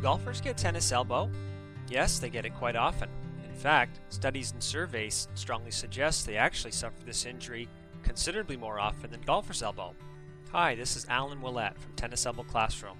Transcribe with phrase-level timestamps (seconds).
[0.00, 1.30] golfers get tennis elbow?
[1.88, 3.10] Yes, they get it quite often.
[3.44, 7.68] In fact, studies and surveys strongly suggest they actually suffer this injury
[8.02, 9.94] considerably more often than golfer's elbow.
[10.52, 12.96] Hi, this is Allen Willette from Tennis Elbow Classroom.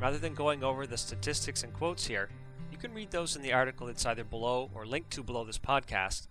[0.00, 2.28] Rather than going over the statistics and quotes here,
[2.72, 5.58] you can read those in the article that's either below or linked to below this
[5.58, 6.26] podcast.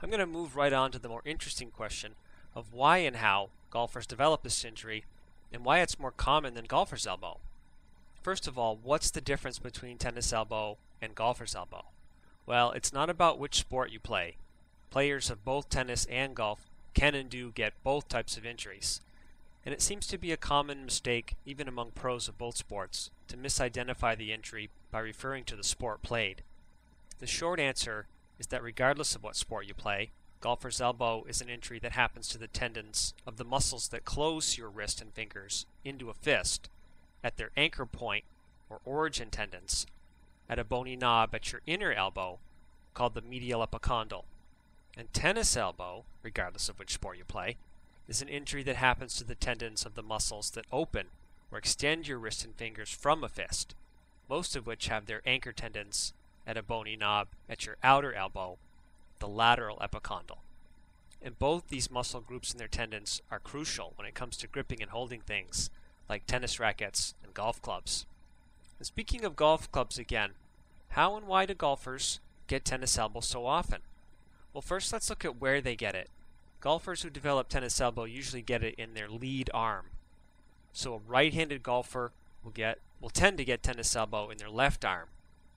[0.00, 2.14] I'm going to move right on to the more interesting question
[2.54, 5.04] of why and how golfers develop this injury
[5.52, 7.38] and why it's more common than golfer's elbow.
[8.22, 11.86] First of all, what's the difference between tennis elbow and golfer's elbow?
[12.46, 14.36] Well, it's not about which sport you play.
[14.90, 19.00] Players of both tennis and golf can and do get both types of injuries.
[19.66, 23.36] And it seems to be a common mistake, even among pros of both sports, to
[23.36, 26.42] misidentify the injury by referring to the sport played.
[27.18, 28.06] The short answer
[28.38, 32.28] is that regardless of what sport you play, golfer's elbow is an injury that happens
[32.28, 36.68] to the tendons of the muscles that close your wrist and fingers into a fist
[37.22, 38.24] at their anchor point
[38.68, 39.86] or origin tendons
[40.48, 42.38] at a bony knob at your inner elbow
[42.94, 44.24] called the medial epicondyle.
[44.96, 47.56] And tennis elbow, regardless of which sport you play,
[48.08, 51.06] is an injury that happens to the tendons of the muscles that open
[51.50, 53.74] or extend your wrist and fingers from a fist,
[54.28, 56.12] most of which have their anchor tendons
[56.46, 58.58] at a bony knob at your outer elbow,
[59.20, 60.38] the lateral epicondyle.
[61.22, 64.82] And both these muscle groups and their tendons are crucial when it comes to gripping
[64.82, 65.70] and holding things
[66.08, 68.06] like tennis rackets and golf clubs.
[68.78, 70.30] And speaking of golf clubs again,
[70.90, 73.80] how and why do golfers get tennis elbow so often?
[74.52, 76.10] Well, first let's look at where they get it.
[76.60, 79.86] Golfers who develop tennis elbow usually get it in their lead arm.
[80.72, 82.12] So a right-handed golfer
[82.44, 85.08] will get will tend to get tennis elbow in their left arm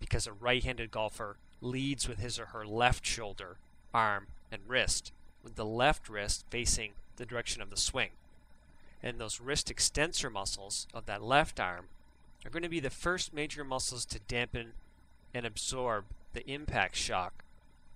[0.00, 3.56] because a right-handed golfer leads with his or her left shoulder,
[3.92, 5.12] arm, and wrist,
[5.42, 8.10] with the left wrist facing the direction of the swing
[9.06, 11.86] and those wrist extensor muscles of that left arm
[12.44, 14.72] are going to be the first major muscles to dampen
[15.32, 17.44] and absorb the impact shock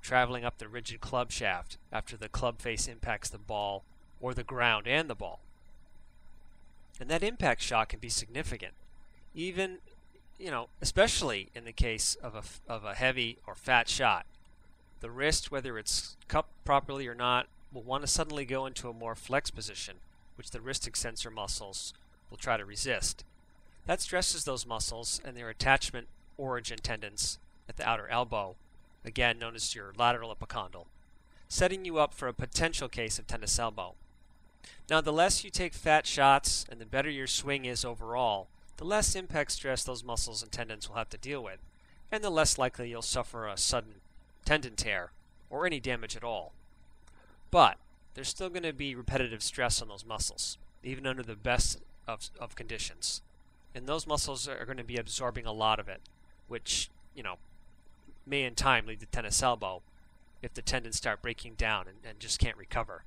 [0.01, 3.83] traveling up the rigid club shaft after the club face impacts the ball
[4.21, 5.41] or the ground and the ball.
[7.01, 8.75] And that impact shock can be significant,
[9.35, 9.79] even,
[10.39, 14.27] you know, especially in the case of a, of a heavy or fat shot.
[15.01, 18.95] The wrist, whether it's cupped properly or not, will want to suddenly go into a
[18.95, 19.97] more flex position
[20.41, 21.93] which the wrist extensor muscles
[22.31, 23.25] will try to resist.
[23.85, 26.09] That stresses those muscles and their attachment
[26.39, 28.57] origin tendons at the outer elbow,
[29.05, 30.87] again known as your lateral epicondyle,
[31.51, 33.93] setting you up for a potential case of tennis elbow.
[34.89, 38.87] Now, the less you take fat shots and the better your swing is overall, the
[38.87, 41.59] less impact stress those muscles and tendons will have to deal with,
[42.11, 43.97] and the less likely you'll suffer a sudden
[44.47, 45.11] tendon tear
[45.51, 46.53] or any damage at all.
[47.51, 47.77] But
[48.15, 52.31] there's still going to be repetitive stress on those muscles, even under the best of,
[52.39, 53.23] of conditions.
[53.75, 56.01] And those muscles are going to be absorbing a lot of it,
[56.49, 57.37] which, you know,
[58.27, 59.83] may in time lead to tennis elbow
[60.43, 63.05] if the tendons start breaking down and, and just can't recover.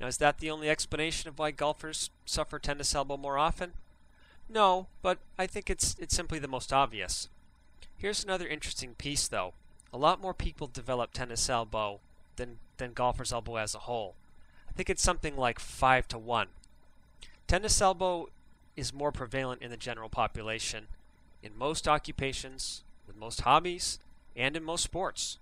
[0.00, 3.72] Now, is that the only explanation of why golfers suffer tennis elbow more often?
[4.48, 7.28] No, but I think it's it's simply the most obvious.
[7.96, 9.54] Here's another interesting piece though.
[9.92, 12.00] A lot more people develop tennis elbow
[12.38, 14.14] than, than golfer's elbow as a whole.
[14.68, 16.48] I think it's something like 5 to 1.
[17.46, 18.30] Tennis elbow
[18.76, 20.86] is more prevalent in the general population
[21.42, 23.98] in most occupations, with most hobbies,
[24.34, 25.38] and in most sports.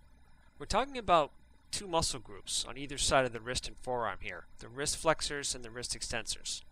[0.58, 1.30] We're talking about
[1.70, 5.54] two muscle groups on either side of the wrist and forearm here the wrist flexors
[5.54, 6.62] and the wrist extensors.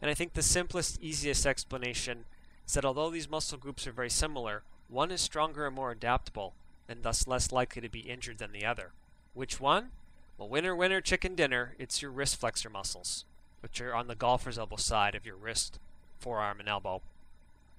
[0.00, 2.24] And I think the simplest, easiest explanation
[2.66, 6.54] is that although these muscle groups are very similar, one is stronger and more adaptable,
[6.88, 8.92] and thus less likely to be injured than the other.
[9.36, 9.90] Which one?
[10.38, 13.26] Well, winner, winner, chicken dinner, it's your wrist flexor muscles,
[13.60, 15.78] which are on the golfer's elbow side of your wrist,
[16.18, 17.02] forearm, and elbow.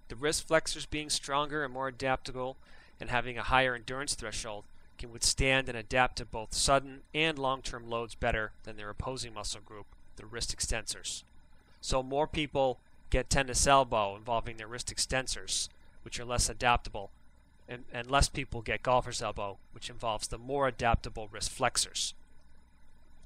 [0.09, 2.57] The wrist flexors being stronger and more adaptable
[3.00, 4.66] and having a higher endurance threshold
[5.00, 9.34] can withstand and adapt to both sudden and long term loads better than their opposing
[9.34, 11.23] muscle group, the wrist extensors.
[11.81, 12.78] So, more people
[13.09, 15.70] get tennis elbow involving their wrist extensors,
[16.03, 17.09] which are less adaptable,
[17.69, 22.14] and, and less people get golfer's elbow, which involves the more adaptable wrist flexors.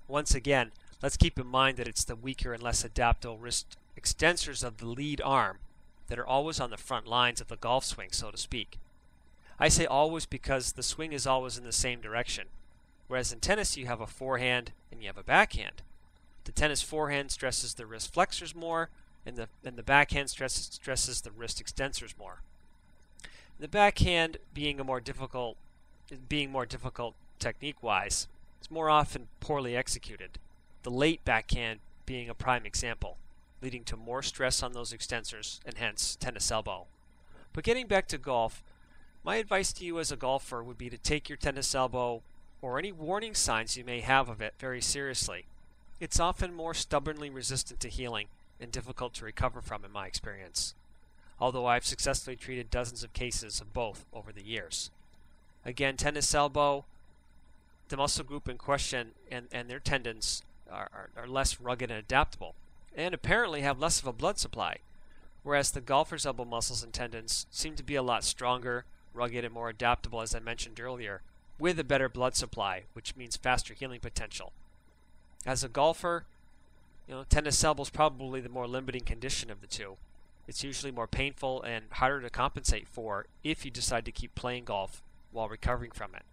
[0.07, 0.71] Once again,
[1.01, 4.85] let's keep in mind that it's the weaker and less adaptable wrist extensors of the
[4.85, 5.59] lead arm
[6.07, 8.77] that are always on the front lines of the golf swing, so to speak.
[9.59, 12.47] I say always because the swing is always in the same direction,
[13.07, 15.83] whereas in tennis you have a forehand and you have a backhand.
[16.45, 18.89] The tennis forehand stresses the wrist flexors more,
[19.25, 22.41] and the, and the backhand stresses, stresses the wrist extensors more.
[23.61, 25.55] The backhand being a more difficult
[26.27, 28.27] being more difficult technique wise
[28.59, 30.39] is more often poorly executed.
[30.81, 33.17] The late backhand being a prime example,
[33.61, 36.87] leading to more stress on those extensors and hence tennis elbow.
[37.53, 38.63] But getting back to golf,
[39.23, 42.23] my advice to you as a golfer would be to take your tennis elbow
[42.63, 45.45] or any warning signs you may have of it very seriously.
[45.99, 48.25] It's often more stubbornly resistant to healing
[48.59, 50.73] and difficult to recover from, in my experience,
[51.41, 54.91] although I've successfully treated dozens of cases of both over the years.
[55.65, 56.85] Again, tennis elbow,
[57.89, 61.99] the muscle group in question and, and their tendons are, are, are less rugged and
[61.99, 62.53] adaptable,
[62.95, 64.77] and apparently have less of a blood supply,
[65.41, 69.53] whereas the golfer's elbow muscles and tendons seem to be a lot stronger, rugged, and
[69.53, 71.21] more adaptable, as I mentioned earlier,
[71.57, 74.53] with a better blood supply, which means faster healing potential.
[75.43, 76.25] As a golfer,
[77.07, 79.97] you know, tennis elbow is probably the more limiting condition of the two.
[80.47, 84.65] It's usually more painful and harder to compensate for if you decide to keep playing
[84.65, 85.01] golf
[85.31, 86.23] while recovering from it.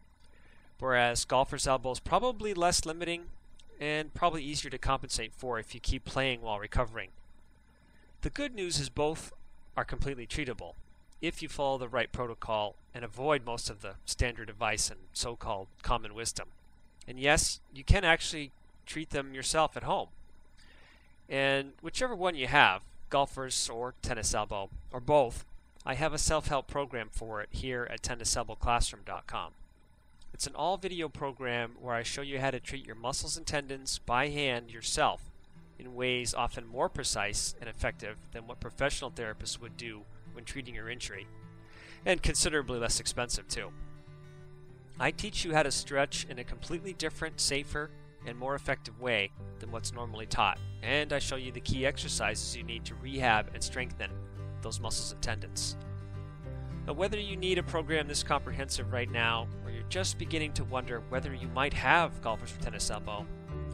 [0.79, 3.27] Whereas golfer's elbow is probably less limiting
[3.81, 7.11] and probably easier to compensate for if you keep playing while recovering.
[8.23, 9.33] The good news is both
[9.77, 10.73] are completely treatable
[11.21, 15.37] if you follow the right protocol and avoid most of the standard advice and so
[15.37, 16.49] called common wisdom.
[17.07, 18.53] And yes, you can actually
[18.87, 20.09] treat them yourself at home.
[21.29, 25.45] And whichever one you have, golfers or tennis elbow, or both,
[25.85, 29.53] I have a self help program for it here at tenniselbowclassroom.com.
[30.35, 33.47] It's an all video program where I show you how to treat your muscles and
[33.47, 35.23] tendons by hand yourself
[35.79, 40.03] in ways often more precise and effective than what professional therapists would do
[40.33, 41.27] when treating your injury,
[42.05, 43.71] and considerably less expensive too.
[45.01, 47.91] I teach you how to stretch in a completely different, safer,
[48.29, 52.57] and more effective way than what's normally taught, and I show you the key exercises
[52.57, 54.11] you need to rehab and strengthen
[54.63, 55.77] those muscles and tendons.
[56.87, 60.65] Now, whether you need a program this comprehensive right now, or you're just beginning to
[60.65, 63.27] wonder whether you might have Golfers for Tennis Elbow,